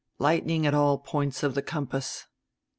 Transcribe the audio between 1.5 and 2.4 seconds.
the compass."